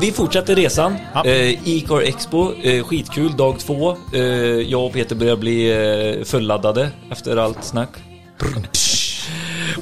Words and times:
vi 0.00 0.12
fortsätter 0.12 0.56
resan. 0.56 0.96
Ja. 1.14 1.24
Eh, 1.24 1.68
E-car 1.68 2.00
Expo, 2.00 2.52
eh, 2.62 2.84
skitkul, 2.84 3.36
dag 3.36 3.58
två. 3.58 3.96
Eh, 4.14 4.22
jag 4.70 4.84
och 4.84 4.92
Peter 4.92 5.16
börjar 5.16 5.36
bli 5.36 5.70
eh, 6.18 6.24
fulladdade 6.24 6.90
efter 7.10 7.36
allt 7.36 7.64
snack. 7.64 7.90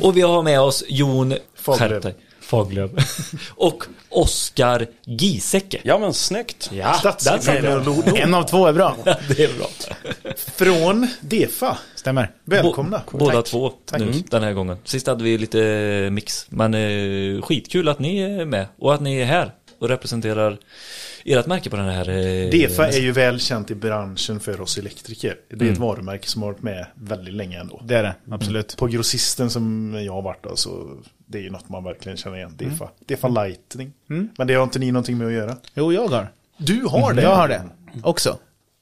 Och 0.00 0.16
vi 0.16 0.20
har 0.20 0.42
med 0.42 0.60
oss 0.60 0.84
Jon 0.88 1.28
dig. 1.28 2.14
Faglöf. 2.40 2.90
och 3.50 3.84
Oskar 4.08 4.86
Giesecke. 5.04 5.80
Ja 5.84 5.98
men 5.98 6.14
snyggt. 6.14 6.70
Ja. 6.72 7.14
En 8.14 8.34
av 8.34 8.42
två 8.42 8.66
är 8.66 8.72
bra. 8.72 8.96
det 9.04 9.44
är 9.44 9.58
bra. 9.58 9.66
Från 10.36 11.08
Defa. 11.20 11.78
Stämmer. 11.94 12.30
Välkomna. 12.44 13.02
Bo- 13.10 13.18
båda 13.18 13.32
Tack. 13.32 13.44
två 13.44 13.72
Tack. 13.84 14.00
nu 14.00 14.12
den 14.30 14.42
här 14.42 14.52
gången. 14.52 14.76
Sist 14.84 15.06
hade 15.06 15.24
vi 15.24 15.38
lite 15.38 16.08
mix. 16.12 16.46
Men 16.48 16.74
eh, 16.74 17.42
skitkul 17.42 17.88
att 17.88 17.98
ni 17.98 18.18
är 18.18 18.44
med 18.44 18.66
och 18.78 18.94
att 18.94 19.00
ni 19.00 19.16
är 19.20 19.24
här 19.24 19.52
och 19.78 19.88
representerar 19.88 20.58
ert 21.24 21.46
märke 21.46 21.70
på 21.70 21.76
den 21.76 21.88
här. 21.88 22.08
Eh, 22.08 22.50
Defa 22.50 22.88
är 22.88 23.00
ju 23.00 23.12
väl 23.12 23.40
känt 23.40 23.70
i 23.70 23.74
branschen 23.74 24.40
för 24.40 24.60
oss 24.60 24.78
elektriker. 24.78 25.36
Det 25.48 25.54
är 25.54 25.60
Mm. 25.60 25.72
ett 25.72 25.78
varumärke 25.78 26.28
som 26.28 26.42
har 26.42 26.52
varit 26.52 26.62
med 26.62 26.86
väldigt 26.94 27.34
länge 27.34 27.60
ändå. 27.60 27.80
Det 27.84 27.96
är 27.96 28.02
det, 28.02 28.14
absolut. 28.30 28.76
På 28.76 28.86
grossisten 28.86 29.50
som 29.50 29.94
jag 30.04 30.12
har 30.12 30.22
varit 30.22 30.46
alltså, 30.46 30.70
det 31.26 31.38
är 31.38 31.42
ju 31.42 31.50
något 31.50 31.68
man 31.68 31.84
verkligen 31.84 32.16
känner 32.18 32.36
igen. 32.36 32.54
Defa. 32.56 32.88
Defa 33.06 33.28
Lightning. 33.28 33.92
Men 34.06 34.46
det 34.46 34.54
har 34.54 34.62
inte 34.64 34.78
ni 34.78 34.92
någonting 34.92 35.18
med 35.18 35.26
att 35.26 35.32
göra? 35.32 35.56
Jo, 35.74 35.92
jag 35.92 36.08
har. 36.08 36.28
Du 36.58 36.80
har 36.86 37.12
det? 37.12 37.22
Jag 37.22 37.36
har 37.36 37.48
det 37.48 37.62
också. 38.02 38.38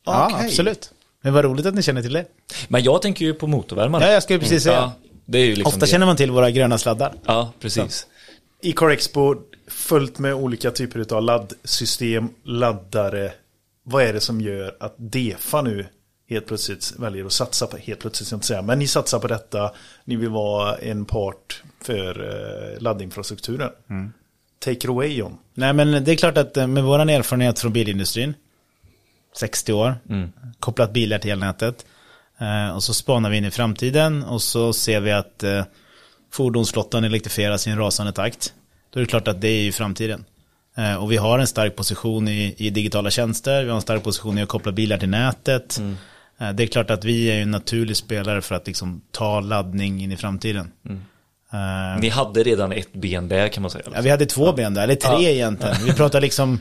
Ja, 0.07 0.31
Okej. 0.33 0.47
absolut. 0.47 0.91
Men 1.23 1.33
vad 1.33 1.45
roligt 1.45 1.67
att 1.67 1.75
ni 1.75 1.83
känner 1.83 2.03
till 2.03 2.13
det. 2.13 2.25
Men 2.69 2.83
jag 2.83 3.03
tänker 3.03 3.25
ju 3.25 3.35
på 3.35 3.47
motorvärmare. 3.47 4.05
Ja, 4.05 4.13
jag 4.13 4.23
skulle 4.23 4.39
precis 4.39 4.63
säga. 4.63 4.75
Ja, 4.77 4.93
det 5.27 5.39
är 5.39 5.45
ju 5.45 5.51
liksom 5.51 5.67
Ofta 5.69 5.81
det. 5.81 5.87
känner 5.87 6.07
man 6.07 6.17
till 6.17 6.31
våra 6.31 6.51
gröna 6.51 6.79
sladdar. 6.79 7.15
Ja, 7.27 7.53
precis. 7.61 8.07
I 8.63 8.73
Car 8.73 8.91
Fullt 9.67 10.19
med 10.19 10.35
olika 10.35 10.71
typer 10.71 11.15
av 11.15 11.23
laddsystem, 11.23 12.29
laddare. 12.45 13.33
Vad 13.83 14.03
är 14.03 14.13
det 14.13 14.21
som 14.21 14.41
gör 14.41 14.77
att 14.81 14.95
Defa 14.99 15.63
nu 15.63 15.87
helt 16.29 16.47
plötsligt 16.47 16.95
väljer 16.99 17.25
att 17.25 17.33
satsa 17.33 17.67
på, 17.67 17.77
helt 17.77 18.01
plötsligt 18.01 18.27
ska 18.27 18.35
jag 18.35 18.39
inte 18.39 18.47
säga, 18.47 18.63
men 18.63 18.79
ni 18.79 18.87
satsar 18.87 19.19
på 19.19 19.29
detta, 19.29 19.73
ni 20.05 20.17
vill 20.17 20.29
vara 20.29 20.77
en 20.77 21.05
part 21.05 21.63
för 21.81 22.21
eh, 22.21 22.83
laddinfrastrukturen. 22.83 23.71
Take 24.59 24.77
it 24.77 24.89
away 24.89 25.15
John. 25.15 25.39
Nej, 25.55 25.73
men 25.73 26.05
det 26.05 26.13
är 26.13 26.17
klart 26.17 26.39
att 26.39 26.57
eh, 26.57 26.67
med 26.67 26.85
våran 26.85 27.09
erfarenhet 27.09 27.59
från 27.59 27.73
bilindustrin, 27.73 28.35
60 29.37 29.73
år, 29.73 29.95
kopplat 30.61 30.93
bilar 30.93 31.19
till 31.19 31.31
elnätet, 31.31 31.87
eh, 32.39 32.75
och 32.75 32.83
så 32.83 32.95
spanar 32.95 33.31
vi 33.31 33.37
in 33.37 33.45
i 33.45 33.51
framtiden 33.51 34.25
och 34.25 34.43
så 34.43 34.73
ser 34.73 35.01
vi 35.01 35.13
att 35.13 35.45
fordonsflottan 36.33 37.05
elektrifieras 37.05 37.67
i 37.67 37.71
en 37.71 37.79
rasande 37.79 38.13
takt. 38.13 38.55
Då 38.95 39.01
är 39.01 39.05
det 39.05 39.11
klart 39.11 39.29
att 39.29 39.41
det 39.41 39.49
är 39.49 39.63
ju 39.63 39.73
framtiden. 39.73 40.25
Eh, 40.77 40.95
och 41.03 41.13
vi 41.13 41.17
har 41.17 41.39
en 41.39 41.47
stark 41.47 41.77
position 41.77 42.29
i, 42.29 42.55
i 42.59 42.71
digitala 42.71 43.11
tjänster, 43.11 43.63
vi 43.63 43.69
har 43.69 43.77
en 43.77 43.83
stark 43.83 44.03
position 44.03 44.39
i 44.39 44.43
att 44.43 44.49
koppla 44.49 44.73
bilar 44.73 44.99
till 44.99 45.09
nätet. 45.09 45.81
Eh, 46.39 46.53
det 46.53 46.63
är 46.63 46.67
klart 46.67 46.91
att 46.91 47.05
vi 47.05 47.27
är 47.31 47.43
en 47.43 47.51
naturlig 47.51 47.97
spelare 47.97 48.41
för 48.43 48.55
att 48.55 48.67
liksom 48.67 49.01
ta 49.11 49.41
laddning 49.41 50.03
in 50.03 50.13
i 50.13 50.17
framtiden. 50.17 50.73
Eh, 51.53 52.01
Ni 52.01 52.09
hade 52.09 52.43
redan 52.43 52.73
ett 52.73 52.93
ben 52.93 53.29
där 53.29 53.49
kan 53.49 53.63
man 53.63 53.71
säga. 53.71 53.85
Ja, 53.95 54.01
vi 54.01 54.11
hade 54.11 54.27
två 54.27 54.53
ben 54.53 54.75
där, 54.75 54.83
eller 54.83 54.95
tre 54.95 55.13
Ja. 55.13 55.21
egentligen. 55.31 55.77
Vi 55.85 55.93
pratar 55.93 56.21
liksom 56.21 56.61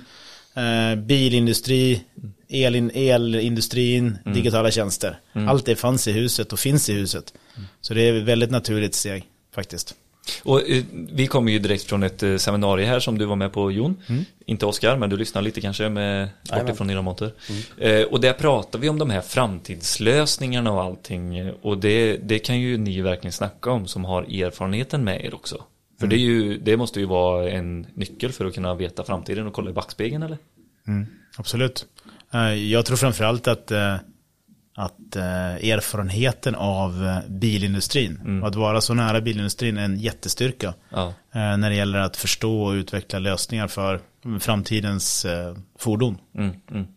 eh, 0.56 0.96
bilindustri, 0.96 2.02
elin, 2.50 2.92
elindustrin, 2.96 4.18
digitala 4.26 4.72
tjänster. 4.72 5.20
Allt 5.34 5.66
det 5.66 5.76
fanns 5.76 6.08
i 6.08 6.12
huset 6.12 6.54
och 6.54 6.60
finns 6.60 6.90
i 6.90 6.94
huset. 6.94 7.34
Så 7.82 7.94
det 7.94 8.02
är 8.02 8.14
ett 8.14 8.24
väldigt 8.24 8.52
naturligt 8.52 8.96
steg 8.96 9.24
faktiskt. 9.56 9.96
Och 10.44 10.70
eh, 10.70 10.84
vi 10.92 11.28
kommer 11.28 11.52
ju 11.52 11.60
direkt 11.60 11.84
från 11.84 12.04
ett 12.04 12.24
eh, 12.24 12.38
seminarium 12.38 12.90
här 12.90 13.00
som 13.00 13.18
du 13.18 13.26
var 13.26 13.36
med 13.36 13.54
på 13.54 13.72
Jon. 13.72 14.02
Inte 14.46 14.66
Oskar, 14.66 14.98
men 14.98 15.10
du 15.10 15.18
lyssnar 15.18 15.42
lite 15.42 15.62
kanske 15.62 15.90
med 15.90 16.30
bortifrån 16.50 16.88
dina 16.88 17.02
monter. 17.02 17.34
Eh, 17.78 18.02
och 18.02 18.22
där 18.22 18.34
pratar 18.34 18.80
vi 18.80 18.90
om 18.90 19.00
de 19.00 19.10
här 19.10 19.22
framtidslösningarna 19.22 20.72
och 20.72 20.84
allting. 20.84 21.52
Och 21.62 21.78
det, 21.78 22.18
det 22.18 22.40
kan 22.40 22.60
ju 22.60 22.78
ni 22.78 23.02
verkligen 23.02 23.32
snacka 23.32 23.72
om 23.72 23.88
som 23.88 24.06
har 24.06 24.24
erfarenheten 24.24 25.04
med 25.04 25.26
er 25.26 25.36
också. 25.36 25.64
För 26.00 26.08
det, 26.08 26.16
är 26.16 26.20
ju, 26.20 26.58
det 26.58 26.78
måste 26.78 27.00
ju 27.00 27.06
vara 27.06 27.50
en 27.50 27.88
nyckel 27.94 28.32
för 28.32 28.46
att 28.46 28.54
kunna 28.54 28.76
veta 28.76 29.04
framtiden 29.04 29.48
och 29.48 29.54
kolla 29.54 29.70
i 29.70 29.74
backspegeln 29.74 30.24
eller? 30.24 30.38
Absolut. 31.38 31.86
Eh, 32.34 32.54
jag 32.54 32.86
tror 32.86 32.98
framförallt 32.98 33.48
att, 33.48 33.72
att 34.76 35.16
eh, 35.16 35.70
erfarenheten 35.72 36.56
av 36.56 37.06
eh, 37.06 37.30
bilindustrin 37.30 38.42
och 38.42 38.48
att 38.48 38.56
vara 38.56 38.82
så 38.82 38.94
nära 38.94 39.22
bilindustrin 39.22 39.78
är 39.78 39.86
en 39.86 40.00
jättestyrka. 40.00 40.74
Ja. 40.90 41.08
eh, 41.08 41.58
När 41.58 41.70
det 41.70 41.76
gäller 41.76 42.00
att 42.00 42.18
förstå 42.18 42.64
och 42.64 42.72
utveckla 42.72 43.20
lösningar 43.20 43.68
för 43.68 44.00
framtidens 44.40 45.26
eh, 45.26 45.56
fordon. 45.80 46.18
Mm, 46.36 46.56
mm. 46.72 46.88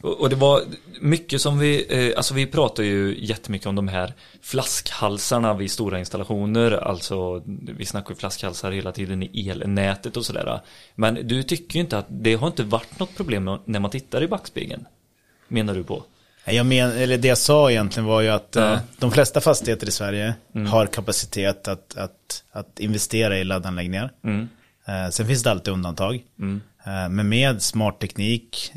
Och, 0.00 0.20
och 0.20 0.30
det 0.30 0.36
var 0.36 0.62
mycket 1.00 1.40
som 1.40 1.58
vi, 1.58 1.86
eh, 2.08 2.16
alltså 2.16 2.34
vi 2.34 2.46
pratar 2.46 2.82
ju 2.82 3.16
jättemycket 3.18 3.66
om 3.66 3.74
de 3.74 3.88
här 3.88 4.12
flaskhalsarna 4.42 5.54
vid 5.54 5.70
stora 5.70 5.98
installationer, 5.98 6.70
alltså 6.72 7.42
vi 7.46 7.86
snackar 7.86 8.10
ju 8.10 8.16
flaskhalsar 8.16 8.70
hela 8.70 8.92
tiden 8.92 9.22
i 9.22 9.48
elnätet 9.48 10.16
och 10.16 10.26
sådär. 10.26 10.60
Men 10.94 11.18
du 11.28 11.42
tycker 11.42 11.74
ju 11.74 11.80
inte 11.80 11.98
att 11.98 12.06
det 12.08 12.34
har 12.34 12.46
inte 12.46 12.62
varit 12.62 12.98
något 12.98 13.16
problem 13.16 13.58
när 13.64 13.80
man 13.80 13.90
tittar 13.90 14.22
i 14.22 14.28
backspegeln, 14.28 14.86
menar 15.48 15.74
du 15.74 15.84
på? 15.84 16.02
Jag 16.50 16.66
men, 16.66 16.90
eller 16.90 17.18
det 17.18 17.28
jag 17.28 17.38
sa 17.38 17.70
egentligen 17.70 18.06
var 18.06 18.20
ju 18.20 18.28
att 18.28 18.54
Ja. 18.54 18.72
eh, 18.72 18.78
de 18.98 19.10
flesta 19.12 19.40
fastigheter 19.40 19.88
i 19.88 19.90
Sverige 19.90 20.34
har 20.68 20.86
kapacitet 20.86 21.68
att, 21.68 21.96
att, 21.96 22.44
att 22.52 22.80
investera 22.80 23.38
i 23.38 23.44
laddanläggningar. 23.44 24.12
Mm. 24.24 24.48
Eh, 24.86 25.08
sen 25.10 25.26
finns 25.26 25.42
det 25.42 25.50
alltid 25.50 25.72
undantag. 25.72 26.14
Eh, 26.86 27.08
men 27.08 27.28
med 27.28 27.62
smart 27.62 28.00
teknik, 28.00 28.72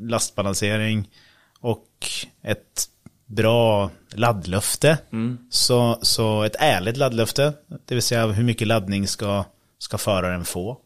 lastbalansering 0.00 1.08
och 1.60 1.86
ett 2.42 2.84
bra 3.26 3.90
laddlöfte. 4.14 4.98
Så, 5.50 5.98
så 6.02 6.42
ett 6.42 6.56
ärligt 6.58 6.96
laddlöfte, 6.96 7.52
det 7.86 7.94
vill 7.94 8.02
säga 8.02 8.26
hur 8.26 8.44
mycket 8.44 8.66
laddning 8.68 9.08
ska, 9.08 9.44
ska 9.78 9.98
föraren 9.98 10.44
få. 10.44 10.78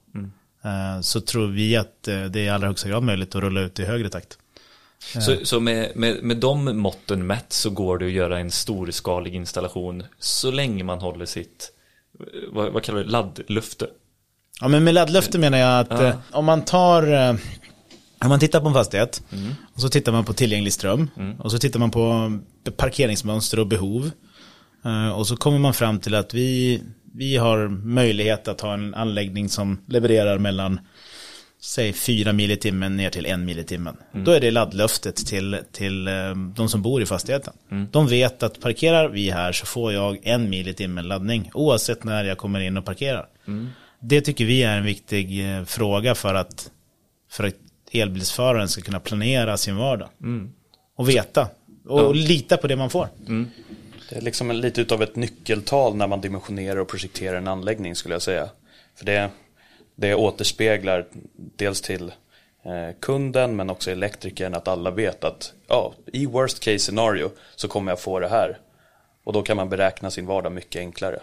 Eh, 0.65 1.01
så 1.01 1.21
tror 1.21 1.47
vi 1.47 1.77
att 1.77 2.03
det 2.03 2.37
är 2.37 2.37
i 2.37 2.49
allra 2.49 2.67
högsta 2.67 2.89
grad 2.89 3.03
möjligt 3.03 3.35
att 3.35 3.43
rulla 3.43 3.61
ut 3.61 3.79
i 3.81 3.85
högre 3.85 4.09
takt. 4.09 4.39
Så, 5.21 5.37
så 5.43 5.61
med, 5.61 5.93
med, 5.95 6.23
med 6.23 6.37
de 6.37 6.77
måtten 6.79 7.27
mätt 7.27 7.53
så 7.53 7.71
går 7.71 7.99
det 7.99 8.07
att 8.07 8.13
göra 8.13 8.39
en 8.39 8.51
storskalig 8.51 9.35
installation 9.35 10.03
så 10.19 10.51
länge 10.51 10.85
man 10.85 10.99
håller 10.99 11.27
sitt, 11.27 11.73
eh, 12.21 12.27
vad, 12.53 12.73
vad 12.73 12.83
kallar 12.83 12.99
du 12.99 13.05
det, 13.05 13.11
laddlöfte? 13.11 13.87
Ja 14.61 14.69
men 14.69 14.85
med 14.85 14.95
laddlöfte 14.95 15.39
menar 15.39 15.59
jag 15.59 15.81
att 15.81 15.91
Ja. 16.01 16.07
eh, 16.07 16.15
om 16.33 16.45
man 16.45 16.65
tar 16.65 17.13
eh, 17.13 17.35
om 18.21 18.29
man 18.29 18.41
tittar 18.41 18.61
på 18.61 18.69
en 18.69 18.75
fastighet 18.75 19.23
och 19.75 19.81
så 19.81 19.89
tittar 19.89 20.13
man 20.13 20.25
på 20.25 20.33
tillgänglig 20.33 20.73
ström 20.73 21.11
och 21.39 21.51
så 21.51 21.59
tittar 21.59 21.81
man 21.81 21.91
på 21.91 22.33
parkeringsmönster 22.77 23.59
och 23.59 23.67
behov 23.67 24.11
eh, 24.85 25.09
och 25.19 25.27
så 25.27 25.37
kommer 25.37 25.59
man 25.59 25.75
fram 25.75 26.01
till 26.01 26.15
att 26.15 26.35
vi, 26.35 26.83
vi 27.15 27.37
har 27.37 27.69
möjlighet 27.69 28.49
att 28.49 28.61
ha 28.61 28.75
en 28.75 28.95
anläggning 28.95 29.49
som 29.49 29.81
levererar 29.89 30.39
mellan 30.39 30.81
säg 31.63 31.93
4 31.93 32.33
mil 32.33 32.51
i 32.51 32.57
timmen 32.57 32.97
ner 32.97 33.11
till 33.11 33.27
1 33.27 33.39
mil 33.39 33.59
i 33.59 33.65
timmen. 33.65 33.97
Då 34.13 34.31
är 34.31 34.41
det 34.41 34.51
laddlöftet 34.51 35.17
till, 35.17 35.59
till 35.73 36.09
eh, 36.09 36.35
de 36.57 36.69
som 36.69 36.83
bor 36.83 37.03
i 37.03 37.07
fastigheten. 37.07 37.53
De 37.91 38.07
vet 38.07 38.43
att 38.43 38.61
parkerar 38.61 39.09
vi 39.09 39.31
här 39.31 39.53
så 39.53 39.67
får 39.67 39.93
jag 39.93 40.19
en 40.23 40.51
mil 40.51 40.69
i 40.69 40.75
timmen 40.75 41.09
laddning 41.09 41.51
oavsett 41.55 42.05
när 42.05 42.25
jag 42.25 42.39
kommer 42.39 42.61
in 42.61 42.77
och 42.77 42.85
parkerar. 42.85 43.27
Det 44.01 44.21
tycker 44.21 44.45
vi 44.45 44.63
är 44.63 44.77
en 44.79 44.85
viktig 44.85 45.57
eh, 45.57 45.65
fråga 45.65 46.15
för 46.15 46.35
att, 46.35 46.71
för 47.31 47.45
att 47.45 47.55
elbilsföraren 47.93 48.69
ska 48.69 48.83
kunna 48.83 49.01
planera 49.01 49.57
sin 49.57 49.77
vardag. 49.77 50.09
Och 50.97 51.09
veta. 51.09 51.49
Och 51.89 52.15
lita 52.15 52.57
på 52.57 52.67
det 52.67 52.77
man 52.77 52.91
får. 52.91 53.09
Det 54.11 54.17
är 54.17 54.21
liksom 54.21 54.51
en- 54.51 54.61
lite 54.61 54.81
utav 54.81 55.03
ett 55.03 55.17
nyckeltal 55.17 55.97
när 55.97 56.07
man 56.07 56.21
dimensionerar 56.21 56.77
och 56.77 56.89
projekterar 56.89 57.37
en 57.39 57.49
anläggning 57.49 57.95
skulle 57.97 58.15
jag 58.15 58.23
säga. 58.23 58.49
För 58.99 59.05
det, 59.05 59.31
det 59.97 60.15
återspeglar 60.15 61.07
dels 61.35 61.81
till 61.81 62.13
eh, 62.65 62.97
kunden 63.01 63.57
men 63.57 63.71
också 63.71 63.91
elektrikern 63.91 64.55
att 64.55 64.69
alla 64.69 64.91
vet 64.91 65.25
att 65.25 65.53
ja, 65.67 65.95
i 66.13 66.27
worst 66.27 66.61
case 66.61 66.79
scenario 66.79 67.31
så 67.57 67.69
kommer 67.69 67.93
jag 67.93 68.01
få 68.01 68.21
det 68.21 68.29
här. 68.29 68.59
Och 69.25 69.33
då 69.33 69.43
kan 69.43 69.57
man 69.57 69.69
beräkna 69.69 70.11
sin 70.11 70.27
vardag 70.27 70.53
mycket 70.53 70.81
enklare. 70.81 71.21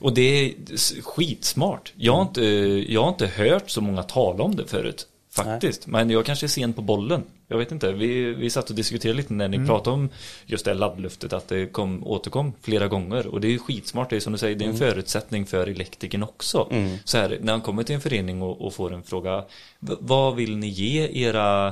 Och 0.00 0.14
det 0.14 0.22
är 0.22 0.54
skitsmart. 1.02 1.92
Jag 1.96 2.12
har, 2.12 2.22
inte, 2.22 2.44
jag 2.92 3.02
har 3.02 3.08
inte 3.08 3.26
hört 3.26 3.70
så 3.70 3.80
många 3.80 4.02
tala 4.02 4.44
om 4.44 4.56
det 4.56 4.66
förut. 4.66 5.06
Faktiskt. 5.34 5.86
Men 5.86 6.10
jag 6.10 6.24
kanske 6.26 6.46
är 6.46 6.48
sen 6.48 6.72
på 6.72 6.82
bollen. 6.82 7.22
Jag 7.48 7.58
vet 7.58 7.72
inte. 7.72 7.92
Vi, 7.92 8.34
vi 8.34 8.50
satt 8.50 8.70
och 8.70 8.76
diskuterade 8.76 9.16
lite 9.16 9.32
när 9.32 9.48
ni 9.48 9.66
pratade 9.66 9.94
om 9.94 10.08
just 10.46 10.64
det 10.64 10.74
laddluftet. 10.74 11.32
Att 11.32 11.48
det 11.48 11.66
kom, 11.66 12.06
återkom 12.06 12.52
flera 12.62 12.88
gånger. 12.88 13.26
Och 13.26 13.40
det 13.40 13.46
är 13.48 13.50
ju 13.52 13.58
skitsmart. 13.58 14.10
Det 14.10 14.16
är 14.16 14.20
som 14.20 14.32
du 14.32 14.38
säger. 14.38 14.56
Det 14.56 14.64
är 14.64 14.68
en 14.68 14.76
förutsättning 14.76 15.46
för 15.46 15.66
elektrikern 15.66 16.22
också. 16.22 16.68
Så 17.04 17.18
här, 17.18 17.38
när 17.42 17.52
han 17.52 17.60
kommer 17.60 17.82
till 17.82 17.94
en 17.94 18.00
förening 18.00 18.42
och, 18.42 18.60
och 18.66 18.74
får 18.74 18.92
en 18.94 19.02
fråga. 19.02 19.44
"V- 19.80 19.94
Vad 20.00 20.36
vill 20.36 20.56
ni 20.56 20.68
ge 20.68 21.08
era 21.26 21.66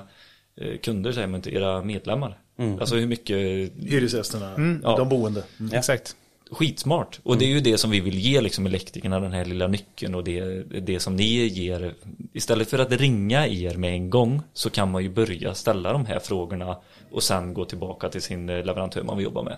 eh, 0.61 0.79
kunder, 0.83 1.13
säger 1.13 1.27
man 1.27 1.39
inte, 1.39 1.55
era 1.55 1.83
medlemmar? 1.83 2.39
Alltså 2.81 2.97
hur 2.97 3.07
mycket 3.07 3.37
Hyresgästerna, 3.37 4.81
Ja. 4.83 4.97
de 4.97 5.09
boende. 5.09 5.43
Exakt. 5.73 6.17
Skitsmart. 6.51 7.21
Och 7.23 7.39
det 7.39 7.45
är 7.45 7.49
ju 7.49 7.61
det 7.61 7.79
som 7.79 7.91
vi 7.91 8.01
vill 8.01 8.19
ge 8.19 8.41
liksom 8.41 8.67
elektrikerna, 8.67 9.21
den 9.21 9.33
här 9.33 9.45
lilla 9.45 9.67
nyckeln 9.67 10.15
och 10.15 10.25
det, 10.25 10.63
det 10.81 11.01
som 11.01 11.17
ni 11.17 11.47
ger. 11.47 11.95
Istället 12.33 12.71
för 12.71 12.79
att 12.79 12.93
ringa 12.93 13.47
er 13.47 13.75
med 13.75 13.93
en 13.93 14.11
gång 14.11 14.43
så 14.53 14.71
kan 14.71 14.91
man 14.91 15.03
ju 15.03 15.09
börja 15.09 15.55
ställa 15.55 15.93
de 15.93 16.07
här 16.07 16.19
frågorna 16.19 16.77
och 17.11 17.23
sen 17.23 17.55
gå 17.55 17.65
tillbaka 17.65 18.09
till 18.09 18.23
sin 18.23 18.49
eh, 18.49 18.65
leverantör 18.65 19.03
man 19.03 19.17
vill 19.17 19.25
jobba 19.25 19.43
med. 19.43 19.57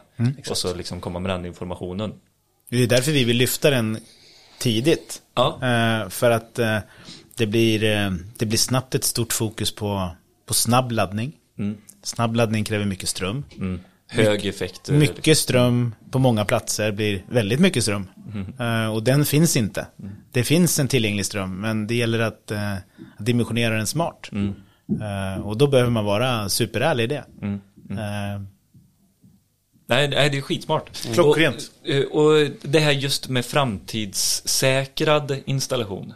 och 0.51 0.57
så 0.57 0.75
liksom 0.75 1.01
komma 1.01 1.19
med 1.19 1.31
den 1.31 1.47
informationen. 1.47 2.13
Det 2.71 2.83
är 2.83 2.87
därför 2.87 3.13
vi 3.13 3.25
vill 3.25 3.37
lyfta 3.37 3.71
den 3.71 3.99
tidigt. 4.59 5.23
Ja. 5.35 5.59
Eh, 5.63 6.09
för 6.09 6.31
att 6.31 6.59
eh, 6.59 6.79
det, 7.37 7.47
blir, 7.47 7.81
det 8.39 8.47
blir 8.47 8.59
snabbt 8.59 8.95
ett 8.95 9.05
stort 9.05 9.33
fokus 9.33 9.75
på, 9.75 10.11
på 10.47 10.55
snabb 10.55 10.93
laddning. 10.93 11.33
Snabb 12.03 12.37
laddning 12.37 12.65
kräver 12.65 12.85
mycket 12.85 13.09
ström. 13.09 13.45
Mm. 13.57 13.81
Hög 14.13 14.47
effekt. 14.47 14.91
Mycket 14.91 15.39
ström 15.39 15.95
på 16.11 16.19
många 16.19 16.45
platser 16.45 16.93
blir 16.93 17.25
väldigt 17.29 17.61
mycket 17.61 17.83
ström. 17.83 18.09
Eh, 18.61 18.93
och 18.95 19.03
den 19.03 19.25
finns 19.25 19.57
inte. 19.57 19.87
Det 20.33 20.45
finns 20.45 20.79
en 20.79 20.89
tillgänglig 20.89 21.27
ström, 21.27 21.61
men 21.61 21.87
det 21.87 21.95
gäller 21.95 22.19
att, 22.19 22.51
att 22.51 23.27
dimensionera 23.27 23.77
den 23.77 23.87
smart. 23.87 24.31
Eh, 25.01 25.47
och 25.47 25.57
då 25.57 25.67
behöver 25.67 25.91
man 25.91 26.05
vara 26.05 26.49
superärlig 26.49 27.05
i 27.05 27.07
det. 27.07 27.25
Eh, 27.91 28.43
Nej, 29.87 30.09
nej, 30.09 30.31
det 30.31 30.39
är 30.39 30.43
skitsmart. 30.43 30.91
Klockrent. 31.15 31.71
Och, 32.13 32.25
och 32.25 32.49
det 32.63 32.79
här 32.79 32.93
just 32.93 33.29
med 33.29 33.45
framtidssäkrad 33.47 35.37
installation. 35.45 36.15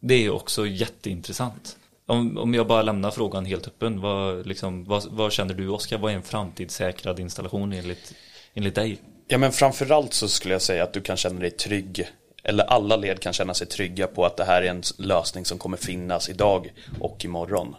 Det 0.00 0.14
är 0.14 0.30
också 0.30 0.66
jätteintressant. 0.66 1.76
Om, 2.10 2.38
om 2.38 2.54
jag 2.54 2.66
bara 2.66 2.82
lämnar 2.82 3.10
frågan 3.10 3.44
helt 3.44 3.66
öppen. 3.66 4.00
Vad, 4.00 4.46
liksom, 4.46 4.84
vad, 4.84 5.04
vad 5.10 5.32
känner 5.32 5.54
du 5.54 5.68
Oskar? 5.68 5.98
Vad 5.98 6.12
är 6.12 6.16
en 6.16 6.22
framtidssäkrad 6.22 7.20
installation 7.20 7.72
enligt, 7.72 8.14
enligt 8.54 8.74
dig? 8.74 8.98
Ja 9.28 9.38
men 9.38 9.52
framförallt 9.52 10.14
så 10.14 10.28
skulle 10.28 10.54
jag 10.54 10.62
säga 10.62 10.82
att 10.82 10.92
du 10.92 11.00
kan 11.00 11.16
känna 11.16 11.40
dig 11.40 11.50
trygg 11.50 12.08
eller 12.42 12.64
alla 12.64 12.96
led 12.96 13.20
kan 13.20 13.32
känna 13.32 13.54
sig 13.54 13.66
trygga 13.66 14.06
på 14.06 14.24
att 14.24 14.36
det 14.36 14.44
här 14.44 14.62
är 14.62 14.70
en 14.70 14.82
lösning 14.98 15.44
som 15.44 15.58
kommer 15.58 15.76
finnas 15.76 16.28
idag 16.28 16.72
och 17.00 17.24
imorgon. 17.24 17.76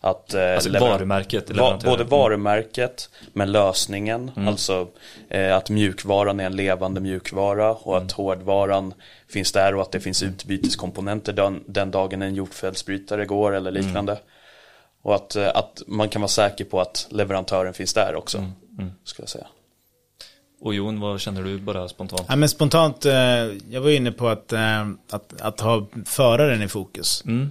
Att, 0.00 0.34
eh, 0.34 0.54
Alltså 0.54 0.70
leveran- 0.70 0.80
varumärket, 0.90 1.50
Va, 1.50 1.78
både 1.84 2.04
varumärket, 2.04 3.10
men 3.32 3.52
lösningen, 3.52 4.30
Mm. 4.36 4.48
alltså 4.48 4.88
eh, 5.28 5.56
att 5.56 5.70
mjukvaran 5.70 6.40
är 6.40 6.46
en 6.46 6.56
levande 6.56 7.00
mjukvara 7.00 7.70
och 7.74 7.94
Mm. 7.96 8.06
att 8.06 8.12
hårdvaran 8.12 8.94
finns 9.28 9.52
där 9.52 9.74
och 9.74 9.82
att 9.82 9.92
det 9.92 10.00
finns 10.00 10.22
utbyteskomponenter 10.22 11.32
den, 11.32 11.64
den 11.66 11.90
dagen 11.90 12.22
en 12.22 12.34
jordfelsbrytare 12.34 13.24
går 13.26 13.54
eller 13.54 13.70
Mm. 13.70 13.84
liknande. 13.84 14.18
Och 15.02 15.14
att, 15.14 15.36
eh, 15.36 15.48
att 15.54 15.82
man 15.86 16.08
kan 16.08 16.22
vara 16.22 16.28
säker 16.28 16.64
på 16.64 16.80
att 16.80 17.06
leverantören 17.10 17.74
finns 17.74 17.94
där 17.94 18.14
också, 18.14 18.38
Mm. 18.38 18.54
skulle 19.04 19.22
jag 19.24 19.30
säga. 19.30 19.46
Och 20.60 20.74
Jon, 20.74 21.00
vad 21.00 21.20
känner 21.20 21.42
du 21.42 21.58
bara 21.58 21.88
spontant? 21.88 22.22
Ja, 22.28 22.36
men 22.36 22.48
spontant, 22.48 23.04
eh, 23.06 23.14
jag 23.70 23.80
var 23.80 23.90
inne 23.90 24.12
på 24.12 24.28
att, 24.28 24.52
eh, 24.52 24.88
att, 25.10 25.40
att 25.40 25.60
ha 25.60 25.86
föraren 26.06 26.62
i 26.62 26.68
fokus. 26.68 27.24
Eh, 27.26 27.46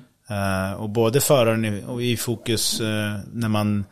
och 0.77 0.89
både 0.89 1.21
föraren 1.21 1.65
i, 1.65 1.83
och 1.87 2.03
i 2.03 2.17
fokus 2.17 2.81
eh, 2.81 3.17
när, 3.33 3.49
man, 3.49 3.85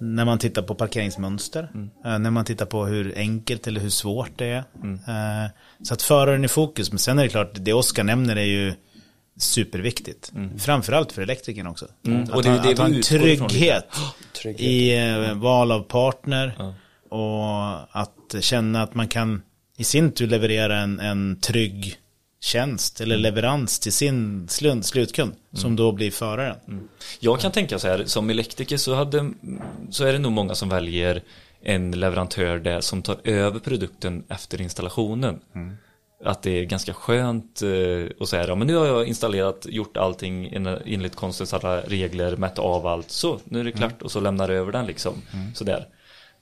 när 0.00 0.24
man 0.24 0.38
tittar 0.38 0.62
på 0.62 0.74
parkeringsmönster. 0.74 1.68
eh, 2.04 2.18
när 2.18 2.30
man 2.30 2.44
tittar 2.44 2.66
på 2.66 2.86
hur 2.86 3.12
enkelt 3.16 3.66
eller 3.66 3.80
hur 3.80 3.90
svårt 3.90 4.30
det 4.36 4.46
är. 4.46 4.58
Eh, 4.58 5.50
så 5.82 5.94
att 5.94 6.02
föraren 6.02 6.44
i 6.44 6.48
fokus. 6.48 6.92
Men 6.92 6.98
sen 6.98 7.18
är 7.18 7.22
det 7.22 7.28
klart, 7.28 7.50
det 7.54 7.72
Oskar 7.72 8.04
nämner 8.04 8.36
är 8.36 8.42
ju 8.44 8.74
superviktigt. 9.36 10.32
Framförallt 10.58 11.12
för 11.12 11.22
elektrikern 11.22 11.66
också. 11.66 11.84
Att, 11.84 12.30
Och 12.30 12.42
det 12.42 12.48
ha, 12.50 12.56
det 12.62 12.70
att 12.72 12.78
ha 12.78 12.86
en 12.86 12.90
ifrån 12.90 12.90
lite. 12.90 13.08
trygghet, 13.08 13.84
Trygghet. 14.42 14.60
i 14.60 14.96
eh, 15.28 15.34
val 15.34 15.72
av 15.72 15.80
partner. 15.82 16.74
Och 17.10 17.98
att 18.00 18.34
känna 18.40 18.82
att 18.82 18.94
man 18.94 19.08
kan 19.08 19.42
i 19.76 19.84
sin 19.84 20.12
tur 20.12 20.26
leverera 20.26 20.78
en, 20.80 21.00
en 21.00 21.40
trygg 21.40 21.96
tjänst 22.40 23.00
eller 23.00 23.16
leverans 23.16 23.78
till 23.78 23.92
sin 23.92 24.46
slu- 24.48 24.82
slutkund. 24.82 25.32
Som 25.52 25.76
då 25.76 25.92
blir 25.92 26.10
föraren. 26.10 26.88
Jag 27.20 27.40
kan 27.40 27.52
tänka 27.52 27.78
så 27.78 27.88
här, 27.88 28.04
som 28.04 28.30
elektriker 28.30 28.76
så, 28.76 28.94
hade, 28.94 29.30
så 29.90 30.04
är 30.04 30.12
det 30.12 30.18
nog 30.18 30.32
många 30.32 30.54
som 30.54 30.68
väljer 30.68 31.22
en 31.62 31.90
leverantör 31.90 32.58
där 32.58 32.80
som 32.80 33.02
tar 33.02 33.16
över 33.24 33.60
produkten 33.60 34.24
efter 34.28 34.60
installationen. 34.60 35.38
Att 36.24 36.42
det 36.42 36.50
är 36.50 36.64
ganska 36.64 36.92
skönt 36.94 37.62
eh, 37.62 37.68
att 38.20 38.28
säga, 38.28 38.46
ja 38.46 38.54
men 38.54 38.66
nu 38.66 38.74
har 38.74 38.86
jag 38.86 39.06
installerat, 39.06 39.66
gjort 39.70 39.96
allting 39.96 40.46
en- 40.46 40.66
enligt 40.66 41.16
konstens 41.16 41.54
alla 41.54 41.80
regler, 41.80 42.36
mätt 42.36 42.58
av 42.58 42.86
allt, 42.86 43.10
så 43.10 43.38
nu 43.44 43.60
är 43.60 43.64
det 43.64 43.72
klart 43.72 44.02
och 44.02 44.10
så 44.12 44.20
lämnar 44.20 44.48
över 44.48 44.72
den 44.72 44.86
liksom. 44.86 45.12
Sådär. 45.54 45.86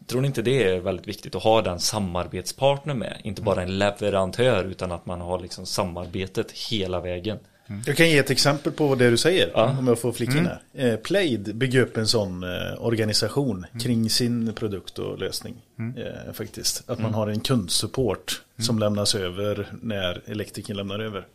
Tror 0.07 0.21
ni 0.21 0.27
inte 0.27 0.43
det 0.43 0.65
är 0.65 0.81
väldigt 0.81 1.09
viktigt 1.09 1.35
att 1.35 1.43
ha 1.43 1.63
den 1.63 1.81
samarbetspartner 1.81 2.95
med? 2.95 3.21
Inte 3.25 3.43
bara 3.43 3.63
en 3.63 3.79
leverantör 3.79 4.65
utan 4.65 4.93
att 4.93 5.07
man 5.07 5.21
har 5.21 5.41
liksom 5.41 5.67
samarbetet 5.67 6.53
hela 6.53 7.01
vägen. 7.01 7.39
Jag 7.87 7.97
kan 7.97 8.09
ge 8.11 8.19
ett 8.19 8.31
exempel 8.31 8.73
på 8.73 8.95
det 8.95 9.11
du 9.11 9.17
säger, 9.17 9.51
Ja. 9.55 9.77
om 9.79 9.87
jag 9.89 9.99
får 9.99 10.13
flika 10.13 10.39
in 10.39 10.47
här. 10.47 10.61
Eh, 10.93 10.97
Plaid 10.97 11.57
bygger 11.57 11.81
upp 11.81 11.97
en 11.97 12.07
sån 12.07 12.43
eh, 12.43 12.49
organisation 12.79 13.67
kring 13.83 14.11
sin 14.11 14.53
produkt 14.53 14.99
och 14.99 15.19
lösning. 15.19 15.55
Eh, 15.79 16.33
faktiskt. 16.33 16.91
Att 16.91 16.99
man 16.99 17.15
har 17.15 17.27
en 17.29 17.41
kundsupport 17.41 18.43
som 18.59 18.79
lämnas 18.79 19.15
över 19.15 19.67
när 19.83 20.23
elektrikern 20.27 20.77
lämnar 20.77 20.99
över. 21.01 21.27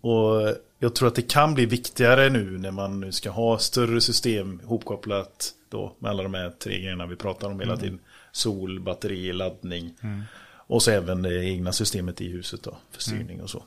Och 0.00 0.56
jag 0.84 0.94
tror 0.94 1.08
att 1.08 1.14
det 1.14 1.22
kan 1.22 1.54
bli 1.54 1.66
viktigare 1.66 2.30
nu 2.30 2.58
när 2.58 2.70
man 2.70 3.00
nu 3.00 3.12
ska 3.12 3.30
ha 3.30 3.58
större 3.58 4.00
system 4.00 4.60
ihopkopplat 4.62 5.50
då 5.68 5.96
med 5.98 6.10
alla 6.10 6.22
de 6.22 6.34
här 6.34 6.50
tre 6.50 6.78
grejerna 6.80 7.06
vi 7.06 7.16
pratar 7.16 7.48
om 7.50 7.60
hela 7.60 7.76
tiden. 7.76 7.98
Sol, 8.32 8.80
batteri, 8.80 9.32
laddning. 9.32 9.94
Och 10.66 10.82
så 10.82 10.90
även 10.90 11.22
det 11.22 11.44
egna 11.44 11.72
systemet 11.72 12.20
i 12.20 12.28
huset 12.28 12.62
då, 12.62 12.76
för 12.92 13.02
styrning 13.02 13.42
och 13.42 13.50
så 13.50 13.62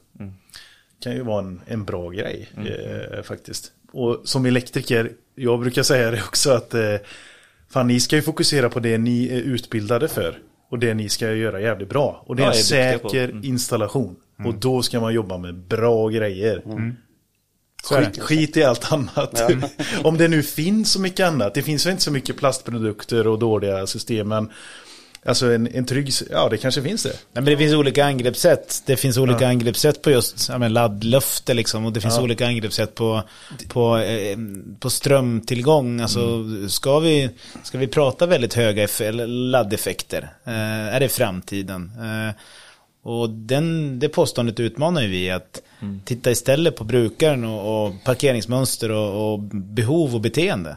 kan 1.04 1.14
ju 1.14 1.22
vara 1.24 1.40
en, 1.40 1.62
en 1.66 1.86
bra 1.86 2.10
grej 2.10 2.50
eh, 2.58 3.22
faktiskt. 3.24 3.72
Och 3.92 4.22
som 4.24 4.46
elektriker, 4.46 5.12
jag 5.36 5.60
brukar 5.60 5.84
säga 5.84 6.12
det 6.12 6.22
också 6.22 6.52
att 6.52 6.74
eh, 6.74 6.96
fan 7.70 7.88
ni 7.88 8.00
ska 8.00 8.16
ju 8.16 8.22
fokusera 8.22 8.70
på 8.70 8.80
det 8.80 8.98
ni 8.98 9.28
är 9.28 9.42
utbildade 9.42 10.08
för. 10.08 10.40
Och 10.70 10.80
det 10.80 10.94
ni 10.94 11.10
ska 11.10 11.34
göra 11.34 11.62
jävligt 11.62 11.90
bra. 11.90 12.24
Och 12.26 12.36
det 12.36 12.44
är 12.44 12.46
Ja, 12.46 12.52
en 12.52 13.00
på. 13.00 13.10
säker 13.10 13.30
Mm. 13.30 13.44
installation. 13.44 14.16
Och 14.46 14.54
då 14.56 14.82
ska 14.82 15.00
man 15.00 15.14
jobba 15.14 15.38
med 15.38 15.56
bra 15.56 16.10
grejer. 16.10 16.62
Det. 16.66 16.96
Skit, 17.88 18.22
skit 18.22 18.58
i 18.58 18.64
allt 18.64 18.92
annat. 18.92 19.42
Om 20.04 20.18
det 20.18 20.28
nu 20.28 20.44
finns 20.44 20.92
så 20.92 21.02
mycket 21.02 21.28
annat. 21.28 21.54
Det 21.54 21.64
finns 21.64 21.86
ju 21.88 21.92
inte 21.92 22.04
så 22.04 22.12
mycket 22.12 22.38
plastprodukter 22.38 23.28
och 23.28 23.40
dåliga 23.40 23.88
system. 23.88 24.28
Men 24.28 24.52
alltså 25.26 25.54
en, 25.54 25.68
en 25.68 25.86
trygg, 25.86 26.12
ja 26.32 26.50
det 26.50 26.58
kanske 26.58 26.82
finns 26.82 27.04
det. 27.04 27.10
Nej, 27.10 27.20
men 27.34 27.46
det 27.46 27.58
finns 27.58 27.74
olika 27.74 28.06
angreppssätt. 28.06 28.84
Det 28.86 28.96
finns 28.96 29.18
olika 29.18 29.48
angreppssätt 29.48 30.02
på 30.02 30.12
just 30.12 30.50
ja, 30.50 30.58
men 30.58 30.74
laddlöfte 30.74 31.54
liksom. 31.54 31.86
Och 31.86 31.94
det 31.94 32.02
finns 32.02 32.20
olika 32.20 32.48
angreppssätt 32.48 32.96
på, 32.96 33.24
på, 33.68 33.98
eh, 33.98 34.38
på 34.80 34.90
strömtillgång. 34.90 36.02
Alltså, 36.02 36.44
ska, 36.70 37.00
vi, 37.00 37.30
ska 37.64 37.78
vi 37.78 37.88
prata 37.88 38.26
väldigt 38.26 38.54
höga 38.54 38.88
laddeffekter? 39.28 40.30
Eh, 40.46 40.96
är 40.96 41.00
det 41.00 41.10
framtiden? 41.10 41.92
Eh, 42.00 42.36
och 43.08 43.30
den, 43.30 44.00
det 44.00 44.10
påståendet 44.10 44.60
utmanar 44.60 45.02
ju 45.02 45.08
vi 45.08 45.32
att 45.32 45.62
titta 46.06 46.32
istället 46.32 46.76
på 46.76 46.84
brukaren 46.84 47.44
och, 47.46 47.86
och 47.86 47.94
parkeringsmönster 48.06 48.92
och, 48.92 49.34
och 49.34 49.40
behov 49.54 50.16
och 50.16 50.22
beteende. 50.22 50.70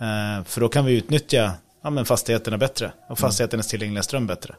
Eh, 0.00 0.44
för 0.44 0.60
då 0.60 0.68
kan 0.68 0.84
vi 0.84 0.92
utnyttja 0.96 1.52
ja, 1.82 1.90
men 1.90 2.04
fastigheterna 2.04 2.58
bättre 2.58 2.92
och 3.08 3.18
fastigheternas 3.18 3.68
tillgängliga 3.68 4.02
ström 4.02 4.26
bättre. 4.26 4.54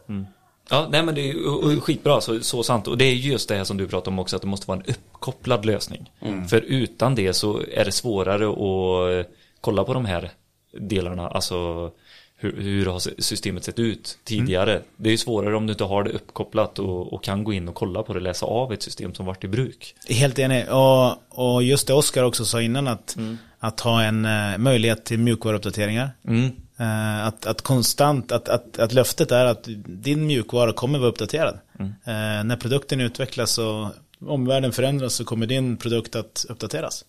Ja, 0.70 0.88
nej 0.92 1.04
men 1.04 1.16
det 1.16 1.22
är 1.22 1.26
ju 1.34 1.46
och- 1.48 1.64
och 1.64 1.84
skitbra, 1.84 2.22
så, 2.22 2.40
så 2.40 2.64
sant. 2.64 2.88
Och 2.88 2.98
det 2.98 3.06
är 3.06 3.14
ju 3.14 3.32
just 3.32 3.50
det 3.50 3.56
här 3.56 3.64
som 3.64 3.78
du 3.78 3.88
pratar 3.88 4.12
om 4.12 4.20
också, 4.20 4.36
att 4.36 4.42
det 4.42 4.48
måste 4.48 4.68
vara 4.68 4.80
en 4.80 4.86
uppkopplad 4.94 5.66
lösning. 5.66 6.12
För 6.50 6.62
utan 6.62 7.16
det 7.16 7.34
så 7.34 7.62
är 7.74 7.86
det 7.86 7.92
svårare 7.92 8.46
att 8.50 9.28
kolla 9.62 9.84
på 9.84 9.94
de 9.94 10.06
här 10.06 10.32
delarna, 10.80 11.28
alltså 11.30 11.92
hur, 12.38 12.62
hur 12.62 12.86
har 12.86 13.22
systemet 13.22 13.64
sett 13.64 13.80
ut 13.80 14.18
tidigare. 14.24 14.82
Det 14.98 15.10
är 15.10 15.12
ju 15.12 15.18
svårare 15.18 15.56
om 15.56 15.68
du 15.68 15.72
inte 15.72 15.84
har 15.84 16.04
det 16.04 16.10
uppkopplat 16.10 16.80
och, 16.80 17.14
och 17.14 17.24
kan 17.24 17.44
gå 17.44 17.54
in 17.54 17.68
och 17.68 17.76
kolla 17.76 18.04
på 18.04 18.14
det, 18.14 18.20
läsa 18.20 18.46
av 18.46 18.74
ett 18.74 18.84
system 18.84 19.14
som 19.14 19.26
varit 19.26 19.44
i 19.44 19.48
bruk. 19.48 19.96
Helt 20.10 20.40
enig. 20.40 20.66
Och, 20.70 21.14
och 21.30 21.64
just 21.64 21.88
det 21.88 21.94
Oskar 21.94 22.24
också 22.24 22.46
sa 22.46 22.62
innan 22.62 22.88
att, 22.88 23.18
att 23.60 23.80
ha 23.80 24.04
en 24.04 24.26
eh, 24.26 24.58
möjlighet 24.58 25.06
till 25.06 25.20
mjukvaruuppdateringar. 25.20 26.10
Mm. 26.28 26.52
Eh, 26.78 27.28
att, 27.28 27.46
att 27.46 27.62
konstant, 27.62 28.32
att, 28.32 28.50
att, 28.50 28.80
att 28.80 28.94
löftet 28.94 29.32
är 29.32 29.46
att 29.46 29.70
din 29.86 30.26
mjukvara 30.28 30.74
kommer 30.74 31.00
vara 31.00 31.10
uppdaterad. 31.10 31.60
Eh, 31.80 32.44
när 32.44 32.56
produkten 32.56 33.02
utvecklas 33.02 33.58
och 33.58 33.88
omvärlden 34.20 34.72
förändras 34.72 35.14
så 35.14 35.26
kommer 35.26 35.46
din 35.46 35.78
produkt 35.78 36.16
att 36.16 36.46
uppdateras. 36.50 37.06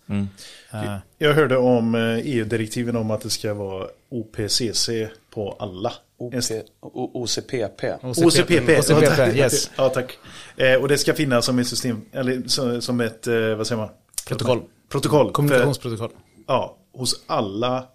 Eh, 0.72 0.96
Jag 1.18 1.34
hörde 1.34 1.56
om 1.56 1.94
eh, 1.94 2.00
EU-direktiven 2.18 2.96
om 2.96 3.10
att 3.10 3.20
det 3.20 3.30
ska 3.30 3.54
vara 3.54 3.86
OPCC 4.08 4.88
på 5.30 5.56
alla. 5.58 5.92
OP, 6.18 6.34
OCPP. 6.82 7.84
OCPP. 8.02 8.78
OCPP, 8.78 9.36
yes. 9.36 9.70
Ja, 9.76 9.88
tack. 9.88 10.18
Eh, 10.56 10.74
och 10.74 10.88
det 10.88 10.98
ska 10.98 11.14
finnas 11.14 11.44
som 11.44 11.58
ett 11.58 11.66
system, 11.66 12.00
eller 12.12 12.80
som 12.80 13.00
ett, 13.00 13.26
vad 13.56 13.66
säger 13.66 13.76
man? 13.76 13.88
Protokoll. 14.28 14.62
Protokoll. 14.88 15.32
Kommunikationsprotokoll. 15.32 16.10
ja, 16.46 16.76
hos 16.92 17.20
alla 17.26 17.86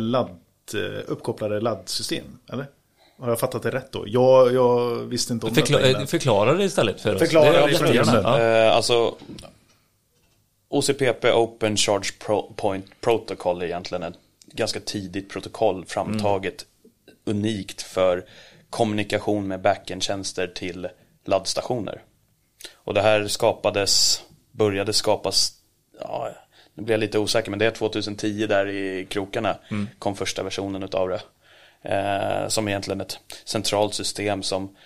ladd, 0.00 0.28
uppkopplade 1.06 1.60
laddsystem, 1.60 2.24
eller? 2.52 2.66
Har 3.18 3.28
jag 3.28 3.40
fattat 3.40 3.62
det 3.62 3.70
rätt 3.70 3.92
då? 3.92 4.04
Jag, 4.06 4.54
jag 4.54 4.96
visste 4.96 5.32
inte 5.32 5.46
om 5.46 5.54
Förkla 5.54 5.78
detta 5.78 6.06
förklara 6.06 6.54
det 6.54 6.64
istället 6.64 7.00
för 7.00 7.14
oss. 7.14 7.18
Förklara 7.20 7.66
Det- 7.66 7.92
det. 7.92 8.20
Ja. 8.24 8.40
Eh, 8.40 8.76
alltså 8.76 9.14
OCPP 10.68 11.32
Open 11.32 11.76
Charge 11.76 12.10
Pro 12.18 12.52
Point 12.56 13.00
Protocol 13.00 13.62
är 13.62 13.66
egentligen 13.66 14.02
ett 14.02 14.14
ganska 14.46 14.80
tidigt 14.80 15.30
protokoll 15.30 15.84
framtaget 15.84 16.66
unikt 17.24 17.82
för 17.82 18.24
kommunikation 18.70 19.48
med 19.48 19.60
backend-tjänster 19.60 20.46
till 20.46 20.88
laddstationer. 21.24 22.02
Och 22.74 22.94
det 22.94 23.02
här 23.02 23.26
skapades, 23.28 24.22
började 24.52 24.92
skapas, 24.92 25.52
ja, 26.00 26.30
nu 26.74 26.82
blir 26.82 26.92
jag 26.94 27.00
lite 27.00 27.18
osäker 27.18 27.50
men 27.50 27.58
det 27.58 27.66
är 27.66 27.70
2010 27.70 28.46
där 28.46 28.68
i 28.68 29.06
krokarna 29.10 29.56
kom 29.98 30.16
första 30.16 30.42
versionen 30.42 30.82
utav 30.82 31.08
det. 31.08 31.20
Eh, 31.84 32.48
som 32.48 32.68
egentligen 32.68 33.00
ett 33.00 33.18
centralt 33.44 33.94
system 33.94 34.42
som 34.42 34.76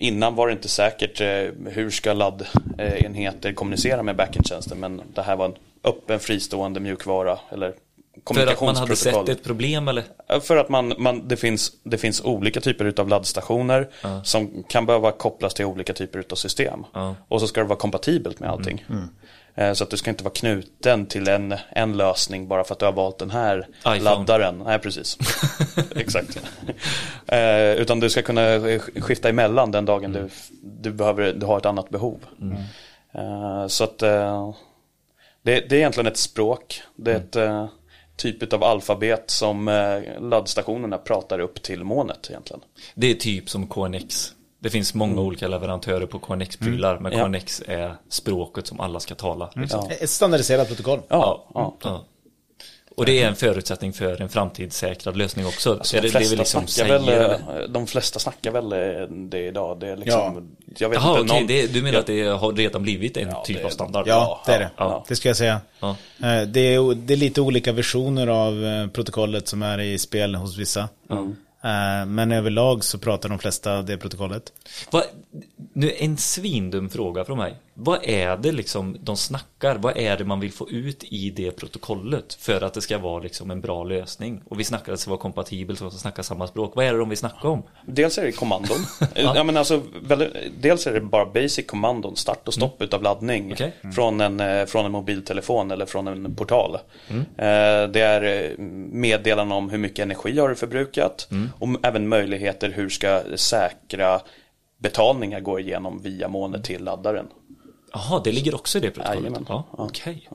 Innan 0.00 0.34
var 0.34 0.46
det 0.46 0.52
inte 0.52 0.68
säkert 0.68 1.20
eh, 1.20 1.72
hur 1.72 1.90
ska 1.90 2.12
laddenheter 2.12 3.52
kommunicera 3.52 4.02
med 4.02 4.16
backend-tjänsten 4.16 4.78
men 4.78 5.02
det 5.14 5.22
här 5.22 5.36
var 5.36 5.44
en 5.44 5.56
öppen 5.84 6.20
fristående 6.20 6.80
mjukvara 6.80 7.38
eller 7.50 7.74
för 8.26 8.46
att 8.52 8.60
man 8.60 8.76
hade 8.76 8.96
sett 8.96 9.28
ett 9.28 9.44
problem 9.44 9.88
eller? 9.88 10.04
För 10.40 10.56
att 10.56 10.68
man, 10.68 10.94
man, 10.98 11.28
det, 11.28 11.36
finns, 11.36 11.72
det 11.82 11.98
finns 11.98 12.20
olika 12.24 12.60
typer 12.60 12.84
utav 12.84 13.08
laddstationer 13.08 13.88
som 14.24 14.64
kan 14.68 14.86
behöva 14.86 15.12
kopplas 15.12 15.54
till 15.54 15.64
olika 15.64 15.92
typer 15.92 16.18
utav 16.18 16.36
system. 16.36 16.84
Ja. 16.94 17.14
Och 17.28 17.40
så 17.40 17.46
ska 17.48 17.60
det 17.60 17.66
vara 17.66 17.78
kompatibelt 17.78 18.40
med 18.40 18.50
allting. 18.50 18.84
Eh, 19.54 19.72
Så 19.72 19.84
att 19.84 19.90
du 19.90 19.96
ska 19.96 20.10
inte 20.10 20.24
vara 20.24 20.34
knuten 20.34 21.06
till 21.06 21.28
en, 21.28 21.54
en 21.70 21.96
lösning 21.96 22.48
bara 22.48 22.64
för 22.64 22.72
att 22.74 22.78
du 22.78 22.84
har 22.84 22.92
valt 22.92 23.18
den 23.18 23.30
här 23.30 23.66
iPhone. 23.80 24.00
laddaren. 24.00 24.62
Nej, 24.66 24.78
precis. 24.78 25.18
Exakt. 25.96 26.38
Eh, 27.26 27.72
utan 27.72 28.00
du 28.00 28.10
ska 28.10 28.22
kunna 28.22 28.40
sk- 28.58 29.00
skifta 29.00 29.28
emellan 29.28 29.70
den 29.70 29.84
dagen 29.84 30.12
du, 30.12 30.28
du, 30.62 30.92
behöver, 30.92 31.32
du 31.32 31.46
har 31.46 31.58
ett 31.58 31.66
annat 31.66 31.90
behov. 31.90 32.20
Eh, 33.14 33.66
Så 33.66 33.84
att 33.84 33.98
det, 33.98 35.60
det 35.60 35.72
är 35.74 35.78
egentligen 35.78 36.06
ett 36.06 36.16
språk. 36.16 36.82
Det 36.96 37.12
är 37.12 37.16
ett 37.16 37.36
eh, 37.36 37.66
typ 38.18 38.52
av 38.52 38.64
alfabet 38.64 39.30
som 39.30 39.68
eh, 39.68 40.00
laddstationerna 40.20 40.98
pratar 40.98 41.38
upp 41.38 41.62
till 41.62 41.84
molnet 41.84 42.26
egentligen. 42.30 42.60
Det 42.94 43.10
är 43.10 43.14
typ 43.14 43.50
som 43.50 43.66
KNX. 43.66 44.32
Det 44.60 44.70
finns 44.70 44.94
många 44.94 45.20
olika 45.20 45.48
leverantörer 45.48 46.06
på 46.06 46.18
KNX-prylar, 46.18 46.98
men 46.98 47.12
Ja. 47.12 47.26
KNX 47.26 47.62
är 47.66 47.94
språket 48.08 48.66
som 48.66 48.80
alla 48.80 49.00
ska 49.00 49.14
tala. 49.14 49.50
Liksom. 49.54 49.86
Ja. 49.88 49.96
Ett 50.00 50.10
standardiserat 50.10 50.68
protokoll. 50.68 51.00
Ja, 51.08 51.44
ja. 51.54 52.04
Ja. 52.98 53.02
Och 53.02 53.06
det 53.06 53.22
är 53.22 53.28
en 53.28 53.36
förutsättning 53.36 53.92
för 53.92 54.22
en 54.22 54.28
framtidssäkrad 54.28 55.16
lösning 55.16 55.46
också. 55.46 55.72
Alltså, 55.72 55.96
är 55.96 56.00
de, 56.02 56.08
det 56.08 56.18
det 56.18 56.18
flesta 56.18 56.36
liksom 56.36 56.66
snackar 56.66 56.98
säger? 56.98 57.28
väl, 57.28 57.62
eh, 57.62 57.68
de 57.68 57.86
flesta 57.86 58.18
snackar 58.18 58.50
väl 58.50 58.72
eh, 58.72 59.08
det 59.08 59.46
idag. 59.46 59.80
Det 59.80 59.88
är 59.88 59.96
liksom, 59.96 60.50
jag 60.78 60.88
vet 60.88 60.98
Jaha, 61.02 61.20
inte, 61.20 61.34
någon- 61.34 61.46
det, 61.46 61.66
du 61.66 61.82
menar 61.82 61.94
Ja. 61.94 62.00
att 62.00 62.06
det 62.06 62.22
har 62.26 62.52
redan 62.52 62.82
blivit 62.82 63.16
en 63.16 63.28
Ja, 63.28 63.42
typ 63.46 63.58
det- 63.58 63.64
av 63.64 63.68
standard? 63.70 64.04
Ja, 64.08 64.42
det 64.46 64.52
är 64.52 64.58
det. 64.58 64.70
Ja. 64.76 65.04
Det 65.08 65.16
ska 65.16 65.28
jag 65.28 65.36
säga. 65.36 65.60
Ja. 65.80 65.88
Eh, 66.22 66.42
Det 66.42 66.60
är, 66.74 66.94
det 66.94 67.14
är 67.14 67.16
lite 67.18 67.40
olika 67.40 67.72
versioner 67.72 68.26
av 68.26 68.88
protokollet 68.88 69.48
som 69.48 69.62
är 69.62 69.80
i 69.80 69.98
spel 69.98 70.34
hos 70.34 70.56
vissa. 70.58 70.88
Eh, 71.64 72.06
Men 72.06 72.32
överlag 72.32 72.84
så 72.84 72.98
pratar 72.98 73.28
de 73.28 73.38
flesta 73.38 73.82
det 73.82 73.96
protokollet. 73.96 74.52
Vad, 74.90 75.02
nu 75.72 75.92
en 75.98 76.16
svindum 76.16 76.88
fråga 76.90 77.24
från 77.24 77.38
mig. 77.38 77.54
Vad 77.80 77.98
är 78.02 78.36
det 78.36 78.52
liksom 78.52 78.96
de 79.00 79.16
snackar? 79.16 79.76
Vad 79.76 79.96
är 79.96 80.16
det 80.16 80.24
man 80.24 80.40
vill 80.40 80.52
få 80.52 80.70
ut 80.70 81.04
i 81.04 81.30
det 81.30 81.50
protokollet 81.50 82.34
för 82.34 82.60
att 82.64 82.74
det 82.74 82.80
ska 82.80 82.98
vara 82.98 83.22
liksom 83.22 83.50
en 83.50 83.60
bra 83.60 83.84
lösning? 83.84 84.42
Och 84.44 84.60
vi 84.60 84.64
snackar 84.64 84.92
att 84.92 84.98
det 84.98 85.02
ska 85.02 85.10
vara 85.10 85.20
kompatibelt 85.20 85.80
och 85.80 85.92
snacka 85.92 86.22
samma 86.22 86.46
språk. 86.46 86.72
Vad 86.76 86.84
är 86.84 86.92
det 86.92 86.98
de 86.98 87.08
vill 87.08 87.18
snacka 87.18 87.48
om? 87.48 87.62
Dels 87.86 88.18
är 88.18 88.24
det 88.24 88.32
kommandon. 88.32 88.76
ja. 89.14 89.44
men 89.44 89.56
alltså, 89.56 89.82
dels 90.60 90.86
är 90.86 90.92
det 90.92 91.00
bara 91.00 91.26
basic 91.26 91.66
kommandon, 91.66 92.16
start 92.16 92.48
och 92.48 92.54
stopp 92.54 92.82
utav 92.82 93.02
laddning. 93.02 93.44
Mm. 93.44 93.52
Okej. 93.52 93.72
Från, 93.94 94.20
en, 94.20 94.40
eh, 94.40 94.66
från 94.66 94.84
en 94.84 94.92
mobiltelefon 94.92 95.70
eller 95.70 95.86
från 95.86 96.08
en 96.08 96.34
portal. 96.34 96.78
Mm. 97.08 97.20
Eh, 97.20 97.90
Det 97.90 98.00
är 98.00 98.22
eh, 98.22 98.58
meddelanden 98.92 99.56
om 99.56 99.70
hur 99.70 99.78
mycket 99.78 100.02
energi 100.02 100.38
har 100.38 100.48
du 100.48 100.54
förbrukat. 100.54 101.28
Mm. 101.30 101.48
Och 101.58 101.68
även 101.82 102.08
möjligheter 102.08 102.70
hur 102.70 102.88
ska 102.88 103.22
säkra 103.36 104.20
betalningar 104.78 105.40
gå 105.40 105.60
igenom 105.60 106.02
via 106.02 106.28
molnet 106.28 106.64
till 106.64 106.84
laddaren. 106.84 107.26
Jaha, 107.92 108.20
det 108.24 108.32
ligger 108.32 108.54
också 108.54 108.78
i 108.78 108.80
det 108.80 108.90
protokollet? 108.90 109.20
Jajamän. 109.22 109.44
Ja, 109.48 109.64
Ja. 109.78 109.84
okej. 109.84 110.28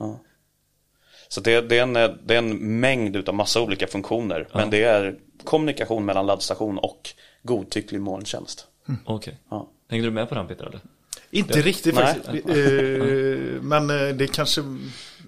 Så 1.28 1.40
det, 1.40 1.60
det, 1.60 1.78
är 1.78 1.82
en, 1.82 1.92
det 1.92 2.34
är 2.34 2.38
en 2.38 2.80
mängd 2.80 3.16
utav 3.16 3.34
massa 3.34 3.60
olika 3.60 3.86
funktioner. 3.86 4.48
Men 4.54 4.70
det 4.70 4.82
är 4.82 5.18
kommunikation 5.44 6.04
mellan 6.04 6.26
laddstation 6.26 6.78
och 6.78 7.10
godtycklig 7.42 8.00
molntjänst. 8.00 8.66
Okej. 9.04 9.38
Ja. 9.50 9.68
Hängde 9.90 10.06
du 10.06 10.10
med 10.10 10.28
på 10.28 10.34
den 10.34 10.46
Peter 10.46 10.66
eller? 10.66 10.80
Inte 11.30 11.60
riktigt 11.62 11.94
Nej. 11.94 12.14
faktiskt. 12.14 12.48
Eh, 12.48 12.54
Men 13.62 13.90
eh, 13.90 14.14
det 14.14 14.26
kanske 14.34 14.62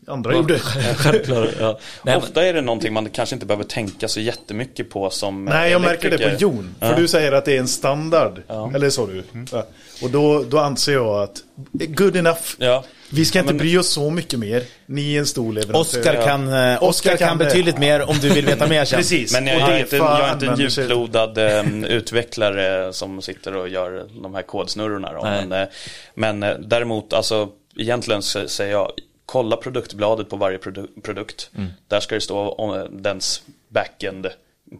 andra 0.07 0.35
gjorde. 0.35 0.59
Självklart, 0.97 1.49
ja. 1.61 1.67
Nej, 2.03 2.15
men, 2.15 2.17
Ofta 2.17 2.47
är 2.47 2.53
det 2.53 2.61
någonting 2.61 2.93
man 2.93 3.11
kanske 3.11 3.35
inte 3.37 3.47
behöver 3.47 3.65
tänka 3.65 4.09
så 4.09 4.21
jättemycket 4.21 4.91
på 4.91 5.11
som 5.11 5.49
eh, 5.49 5.55
Nej, 5.55 5.71
jag 5.71 5.81
märker 5.81 6.11
det 6.11 6.19
på. 6.19 6.37
Jon. 6.39 6.75
För 6.81 6.97
du 6.97 7.09
säger 7.09 7.33
att 7.33 7.45
det 7.45 7.57
är 7.57 7.61
en 7.61 7.69
standard. 7.69 8.43
Eller 8.75 8.91
så 8.91 9.07
du. 9.07 9.23
Ja. 9.53 9.67
Och 10.03 10.11
då, 10.11 10.43
då 10.43 10.59
anser 10.59 10.93
jag 10.93 11.23
att 11.23 11.43
good 11.73 12.17
enough. 12.17 12.41
Ja. 12.59 12.85
Vi 13.11 13.25
ska 13.25 13.39
inte 13.39 13.53
Men- 13.53 13.59
bry 13.59 13.79
oss 13.79 13.89
så 13.89 14.11
mycket 14.11 14.39
mer. 14.39 14.63
Ni 14.87 15.15
är 15.15 15.19
en 15.19 15.27
stor 15.27 15.53
leverantör. 15.53 15.81
Oskar 15.81 16.25
kan, 16.27 16.53
eh, 16.53 16.83
Oskar 16.83 17.17
kan 17.17 17.29
kan 17.29 17.39
det. 17.39 17.45
betydligt 17.45 17.79
mer 17.79 18.11
om 18.11 18.17
du 18.19 18.29
vill 18.29 18.47
veta 18.47 18.67
mer 18.67 18.85
sen. 18.85 18.97
Precis. 18.99 19.33
Men 19.33 19.47
jag, 19.47 19.73
är 19.75 19.79
inte, 19.79 19.99
fan 19.99 20.21
jag 20.21 20.29
är 20.29 20.33
inte 20.33 20.47
en 20.47 20.61
djuplodad 20.61 21.39
eh, 21.39 21.85
utvecklare 21.85 22.93
som 22.93 23.23
sitter 23.23 23.57
och 23.57 23.69
gör 23.69 24.07
de 24.23 24.35
här 24.35 24.43
kodsnurrorna. 24.43 25.13
Då. 25.13 25.23
Men, 25.23 25.53
eh, 25.53 25.69
men 26.15 26.43
eh, 26.43 26.55
däremot, 26.59 27.13
alltså, 27.13 27.49
egentligen 27.79 28.23
säger 28.23 28.73
jag, 28.73 28.93
kolla 29.27 29.57
produktbladet 29.57 30.29
på 30.31 30.37
varje 30.37 30.59
produ- 30.59 31.01
produkt. 31.03 31.51
Där 31.89 32.01
ska 32.01 32.15
det 32.15 32.21
stå 32.21 32.49
om 32.49 32.75
eh, 32.75 32.85
dens 32.85 33.43
backend 33.69 34.27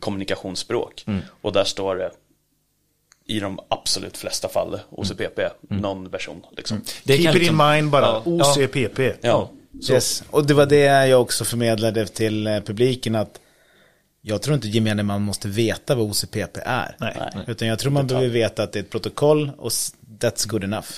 kommunikationsspråk. 0.01 1.05
Och 1.41 1.53
där 1.53 1.65
står 1.65 1.97
det 1.97 2.11
i 3.29 3.41
de 3.41 3.59
absolut 3.69 4.17
flesta 4.17 4.49
fall 4.49 4.81
OCPP, 4.91 5.41
någon 5.61 6.09
version. 6.11 6.43
Liksom. 6.57 6.83
det 7.05 7.17
Keep 7.19 7.37
it 7.37 7.43
in 7.43 7.57
mind 7.57 7.91
bara. 7.91 8.07
Ja, 8.07 8.23
OCPP. 8.25 9.01
Ja. 9.21 9.51
Yes. 9.91 10.25
Och 10.31 10.47
det 10.47 10.55
var 10.55 10.67
det 10.67 11.07
jag 11.07 11.21
också 11.23 11.45
förmedlade 11.45 12.07
till 12.07 12.47
eh, 12.47 12.61
publiken 12.61 13.15
att 13.15 13.41
jag 14.29 14.43
tror 14.43 14.55
inte 14.55 14.69
gemene 14.69 15.03
man 15.03 15.23
måste 15.23 15.49
veta 15.49 15.95
vad 15.95 16.07
OCPP 16.07 16.59
är. 16.65 16.97
Nej. 16.99 17.45
Utan 17.47 17.69
jag 17.69 17.79
tror 17.79 17.93
man 17.93 18.07
behöver 18.07 18.29
veta 18.29 18.63
att 18.63 18.73
det 18.73 18.79
är 18.79 18.83
ett 18.83 18.91
protokoll 18.91 19.51
och 19.59 19.71
that's 20.21 20.49
good 20.49 20.65
enough. 20.65 20.89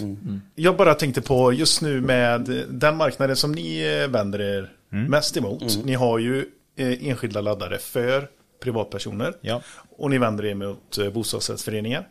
Jag 0.54 0.76
bara 0.76 0.94
tänkte 0.94 1.22
på 1.22 1.52
just 1.52 1.82
nu 1.82 2.00
med 2.00 2.64
den 2.70 2.96
marknaden 2.96 3.36
som 3.36 3.52
ni 3.52 4.00
eh, 4.02 4.10
vänder 4.10 4.40
er 4.40 4.72
mest 4.88 5.36
emot. 5.36 5.84
Ni 5.84 5.94
har 5.94 6.18
ju 6.18 6.46
eh, 6.76 7.08
enskilda 7.08 7.40
laddare 7.40 7.78
för 7.78 8.28
privatpersoner. 8.62 9.34
Ja. 9.40 9.62
Och 9.96 10.10
ni 10.10 10.18
vänder 10.18 10.44
er 10.44 10.54
mot 10.54 10.98
eh, 10.98 11.10
bostadsrättsföreningar. 11.10 12.08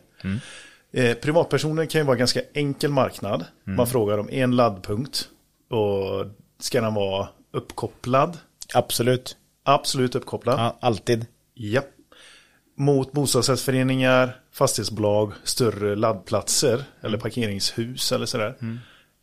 Eh, 0.92 1.14
privatpersoner 1.14 1.86
kan 1.86 2.00
ju 2.00 2.04
vara 2.04 2.14
en 2.14 2.18
ganska 2.18 2.40
enkel 2.54 2.90
marknad. 2.90 3.44
Man 3.64 3.86
frågar 3.86 4.18
om 4.18 4.28
en 4.30 4.56
laddpunkt. 4.56 5.28
Och 5.70 6.26
ska 6.60 6.80
den 6.80 6.94
vara 6.94 7.28
uppkopplad? 7.52 8.38
Absolut. 8.74 9.36
Absolut 9.68 10.14
uppkopplad. 10.14 10.58
Ja, 10.58 10.78
alltid. 10.80 11.26
Ja. 11.54 11.82
Mot 12.76 13.12
bostadsrättsföreningar, 13.12 14.36
fastighetsbolag, 14.52 15.32
större 15.44 15.96
laddplatser 15.96 16.84
eller 17.02 17.18
parkeringshus 17.18 18.12
eller 18.12 18.26
sådär. 18.26 18.54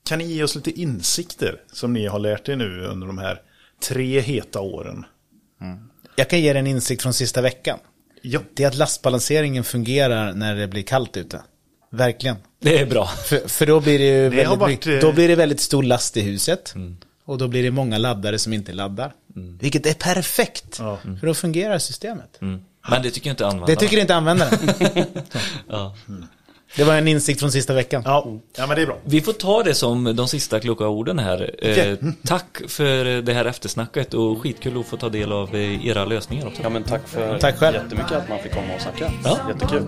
Kan 0.06 0.20
ni 0.20 0.26
ge 0.26 0.44
oss 0.44 0.56
lite 0.56 0.72
insikter 0.82 1.62
som 1.74 1.94
ni 1.94 2.08
har 2.08 2.20
lärt 2.20 2.50
er 2.50 2.56
nu 2.56 2.86
under 2.86 3.08
de 3.08 3.18
här 3.18 3.42
tre 3.84 4.20
heta 4.20 4.60
åren? 4.60 5.06
Jag 6.16 6.30
kan 6.30 6.42
ge 6.42 6.54
dig 6.54 6.60
en 6.60 6.68
insikt 6.68 7.02
från 7.02 7.14
sista 7.14 7.42
veckan. 7.42 7.80
Ja, 8.22 8.40
Det 8.54 8.64
är 8.64 8.68
att 8.68 8.76
lastbalanseringen 8.76 9.64
fungerar 9.64 10.34
när 10.34 10.56
det 10.56 10.68
blir 10.68 10.84
kallt 10.84 11.18
ute. 11.18 11.42
Verkligen. 11.90 12.36
Det 12.62 12.80
är 12.80 12.86
bra. 12.86 13.06
För, 13.06 13.48
för 13.48 13.66
då, 13.66 13.80
blir 13.80 14.00
det 14.00 14.06
ju 14.06 14.24
har 14.24 14.58
väldigt, 14.58 14.60
varit, 14.60 14.88
eh, 14.88 15.10
då 15.10 15.14
blir 15.14 15.28
det 15.28 15.36
väldigt 15.36 15.60
stor 15.60 15.84
last 15.84 16.18
i 16.18 16.22
huset. 16.22 16.74
Och 17.26 17.38
då 17.38 17.48
blir 17.48 17.64
det 17.64 17.72
många 17.72 17.98
laddare 17.98 18.40
som 18.40 18.54
inte 18.54 18.74
laddar. 18.74 19.14
Vilket 19.60 19.86
är 19.86 19.94
perfekt. 19.94 20.76
Ja. 20.80 20.98
För 21.20 21.28
då 21.28 21.34
fungerar 21.34 21.78
systemet. 21.80 22.38
Men 22.90 23.02
det 23.04 23.12
tycker 23.12 23.28
jag 23.30 23.34
inte 23.34 23.46
användarna. 23.48 23.66
Det 23.68 23.76
tycker 23.76 23.98
inte 24.02 24.16
användaren. 24.16 24.60
Ja. 25.70 25.96
Det 26.76 26.84
var 26.84 26.96
en 26.96 27.08
insikt 27.08 27.40
från 27.40 27.52
sista 27.52 27.74
veckan. 27.74 28.02
ja. 28.06 28.28
ja 28.58 28.68
men 28.68 28.76
det 28.76 28.82
är 28.82 28.86
bra. 28.86 28.98
Vi 29.04 29.22
får 29.22 29.34
ta 29.34 29.64
det 29.64 29.74
som 29.74 30.16
de 30.16 30.28
sista 30.28 30.60
kloka 30.60 30.88
orden 30.88 31.20
här. 31.20 31.56
Eh, 31.66 31.98
tack 32.24 32.62
för 32.68 33.22
det 33.22 33.34
här 33.34 33.46
eftersnacket 33.46 34.14
och 34.14 34.42
skitkul 34.42 34.80
att 34.80 34.86
få 34.86 34.98
ta 34.98 35.10
del 35.10 35.32
av 35.32 35.56
eh, 35.56 35.88
era 35.88 36.06
lösningar 36.06 36.48
också. 36.48 36.62
ja, 36.64 36.70
men 36.70 36.84
tack 36.84 37.08
för 37.08 37.38
Tack 37.40 37.58
själv. 37.58 37.76
jättemycket 37.76 38.12
att 38.12 38.30
man 38.30 38.40
fick 38.40 38.54
komma 38.54 38.76
och 38.76 38.82
snacka. 38.82 39.12
Ja. 39.24 39.40
Jättekul. 39.50 39.84